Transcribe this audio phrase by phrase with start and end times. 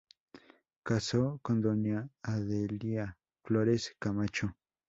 [0.81, 4.55] Casó con doña Adelia Flores Camacho.